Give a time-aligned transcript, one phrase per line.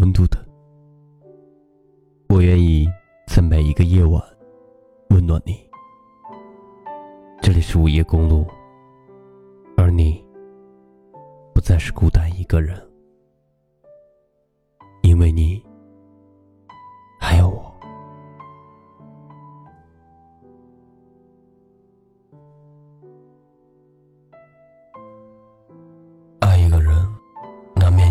[0.00, 0.38] 温度的。
[2.30, 2.88] 我愿意
[3.26, 4.22] 在每一个夜晚
[5.10, 5.60] 温暖你。
[7.42, 8.46] 这里是午夜公路，
[9.76, 10.24] 而你
[11.54, 12.80] 不再是孤单一个人，
[15.02, 15.62] 因为你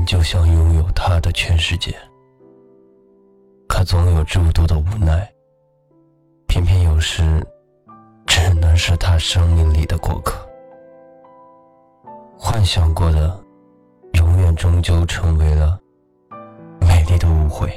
[0.09, 1.95] 就像拥有他的全世界。
[3.67, 5.31] 可总有诸多的无奈，
[6.47, 7.45] 偏偏有时
[8.25, 10.33] 只能是他生命里的过客。
[12.39, 13.39] 幻想过的，
[14.13, 15.79] 永远终究成为了
[16.81, 17.71] 美丽的误会。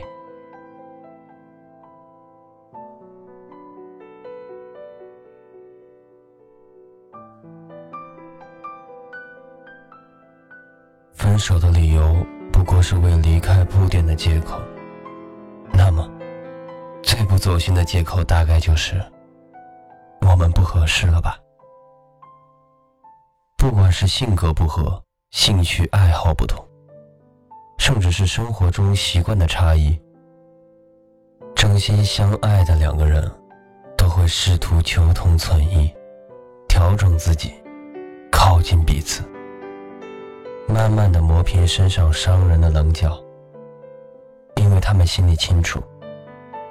[11.33, 12.15] 分手的理由
[12.53, 14.61] 不过是为离开铺垫的借口。
[15.73, 16.07] 那么，
[17.03, 19.03] 最不走心的借口大概就是
[20.21, 21.39] 我们不合适了吧？
[23.57, 26.63] 不管是性格不合、兴趣爱好不同，
[27.79, 29.99] 甚至是生活中习惯的差异，
[31.55, 33.27] 真心相爱的两个人
[33.97, 35.91] 都会试图求同存异，
[36.69, 37.55] 调整自己，
[38.31, 39.23] 靠近彼此，
[40.69, 43.19] 慢慢的磨平身上伤人的棱角。
[44.57, 45.83] 因为他们心里清楚，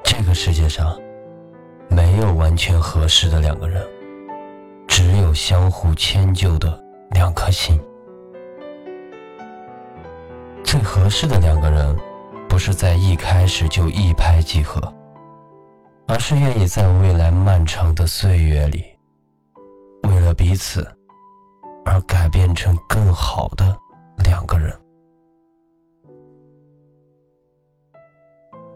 [0.03, 0.98] 这个世界上
[1.89, 3.86] 没有完全合适的两个人，
[4.88, 7.80] 只有相互迁就的两颗心。
[10.64, 11.98] 最合适的两个人，
[12.48, 14.81] 不是在一开始就一拍即合，
[16.08, 18.86] 而是愿意在未来漫长的岁月里，
[20.03, 20.88] 为了彼此
[21.92, 23.78] 而改变成更好的
[24.23, 24.73] 两个人。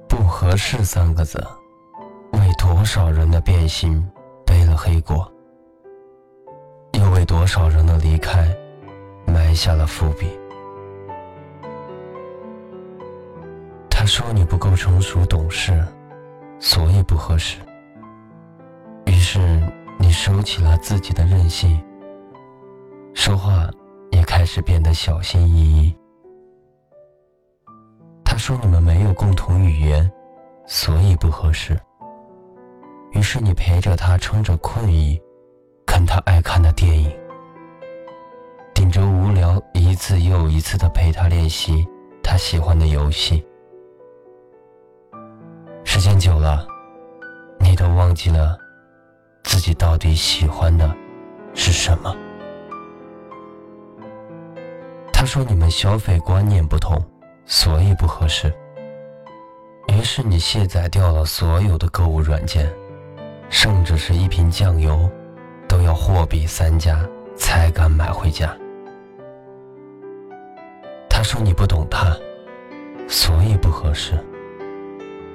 [0.09, 1.41] 不合适三个字，
[2.33, 4.05] 为多少人的变心
[4.45, 5.31] 背了黑锅，
[6.91, 8.53] 又为多少人的离开
[9.25, 10.27] 埋下了伏笔。
[13.89, 15.81] 他说你不够成熟懂事，
[16.59, 17.59] 所以不合适。
[19.05, 19.39] 于是
[19.97, 21.81] 你收起了自己的任性，
[23.15, 23.67] 说话
[24.11, 25.95] 也开始变得小心翼翼。
[28.23, 30.07] 他说你们没有共同语言。
[30.67, 31.79] 所以不合适。
[33.11, 35.21] 于是你陪着他，撑着困意，
[35.85, 37.15] 看他爱看的电影，
[38.73, 41.85] 顶着无聊，一次又一次的陪他练习
[42.23, 43.45] 他喜欢的游戏。
[45.83, 46.67] 时间久了，
[47.59, 48.57] 你都忘记了
[49.43, 50.91] 自己到底喜欢的
[51.53, 52.11] 是什么。
[55.25, 57.03] 他说你们消费观念不同，
[57.47, 58.53] 所以不合适。
[59.87, 62.71] 于是你卸载掉了所有的购物软件，
[63.49, 65.09] 甚至是一瓶酱油，
[65.67, 67.03] 都要货比三家
[67.35, 68.55] 才敢买回家。
[71.09, 72.15] 他说你不懂他，
[73.07, 74.13] 所以不合适。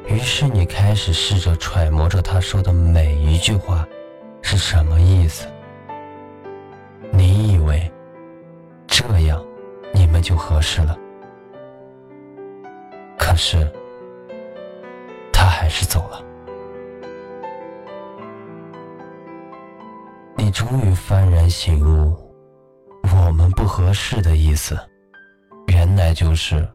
[0.07, 3.85] 于是你开始试着揣摩着他说的每一句话
[4.41, 5.49] 是什么意思。
[10.21, 10.99] 就合适了，
[13.19, 13.71] 可是
[15.33, 15.51] 他。
[15.61, 16.25] 还是走了。
[20.37, 22.17] 你终于幡然醒悟，
[23.15, 24.75] 我们不合适的意思，
[25.67, 26.67] 原来就是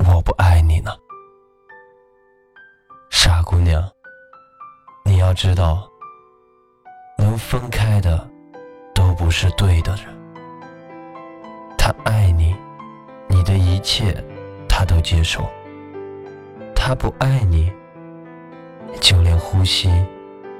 [0.00, 0.90] 我不爱你呢。
[3.08, 3.88] 傻姑娘，
[5.04, 5.88] 你要知道，
[7.16, 8.28] 能分开的
[8.92, 10.06] 都不是对的人。
[11.78, 12.51] 他爱你，
[13.82, 14.14] 切
[14.68, 15.42] 他都接受；
[16.74, 17.72] 他不爱你。
[19.00, 19.88] 就连呼吸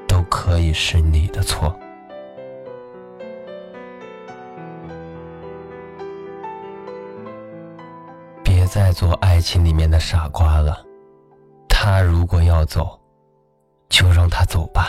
[0.08, 1.78] 都可以是你的错。
[8.42, 10.82] 别再做爱情里面的傻瓜了。
[11.68, 12.98] 他如果要走，
[13.90, 14.88] 就让他走吧。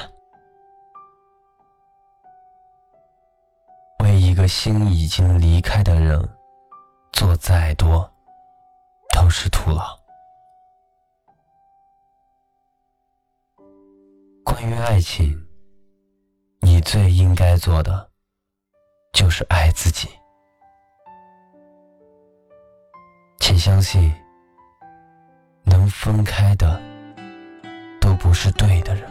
[4.03, 6.29] 为一个心已经离开的人
[7.11, 8.09] 做再多，
[9.13, 9.95] 都是徒劳。
[14.43, 15.39] 关于爱情，
[16.61, 18.09] 你最应该做的
[19.13, 20.09] 就是爱自己。
[23.39, 24.11] 请相信，
[25.63, 26.81] 能分开的
[28.01, 29.07] 都不是对的人。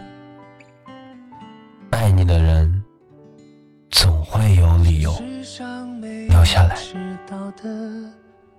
[1.92, 2.84] 爱你的人
[3.90, 5.12] 总会有理由
[6.28, 6.76] 留下来。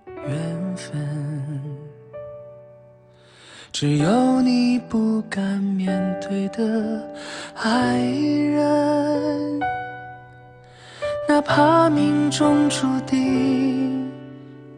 [0.08, 1.02] 缘分
[3.72, 7.04] 只有你不敢面对的
[7.56, 9.60] 爱人，
[11.28, 14.12] 哪怕命中注定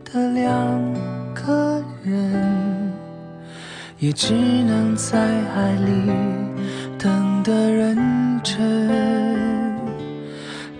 [0.04, 0.94] 的两
[1.34, 2.94] 个人，
[4.00, 6.12] 也只能在爱里
[6.98, 7.98] 等得认
[8.42, 8.85] 真。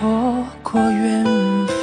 [0.00, 0.08] 错
[0.62, 1.22] 过缘
[1.66, 1.76] 分，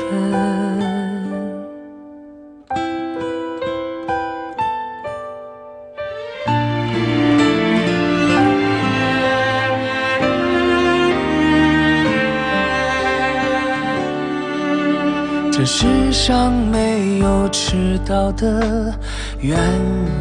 [15.52, 18.92] 这世上没有迟到的
[19.40, 19.60] 缘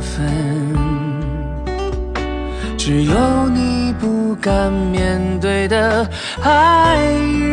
[0.03, 0.27] 分。
[2.77, 6.07] 只有你不敢面对的
[6.43, 6.99] 爱
[7.41, 7.46] 人，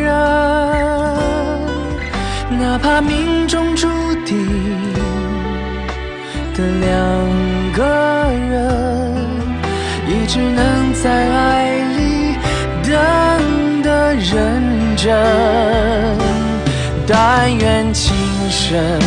[2.74, 3.86] 哪怕命中注
[4.26, 4.36] 定
[6.56, 7.84] 的两个
[8.50, 9.14] 人，
[10.08, 12.34] 也只能在爱里
[12.82, 14.60] 等得认
[14.96, 15.14] 真。
[17.06, 18.12] 但愿情
[18.50, 18.98] 深，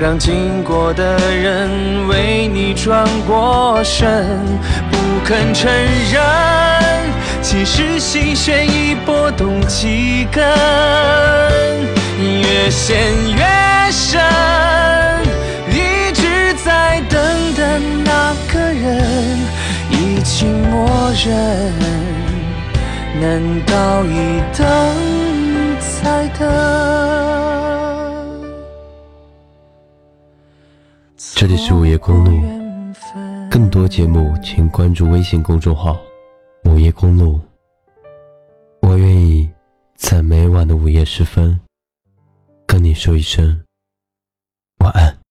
[0.00, 4.34] 让经过的人为你转过身。
[4.90, 4.96] 不
[5.26, 5.70] 肯承
[6.10, 6.22] 认，
[7.42, 10.42] 其实心弦已拨动几根，
[12.54, 12.96] 越陷
[13.34, 13.42] 越
[13.90, 14.20] 深。
[15.70, 19.38] 一直在等的那个人
[19.90, 21.72] 已经默认，
[23.20, 24.64] 难道一等
[25.80, 26.48] 再等？
[31.16, 32.40] 这里是午夜公路。
[33.50, 35.98] 更多节目，请关注微信公众号
[36.70, 37.40] “午夜公路”。
[38.80, 39.50] 我愿意
[39.96, 41.58] 在每晚的午夜时分，
[42.84, 43.64] 你说一声
[44.80, 45.23] 晚安。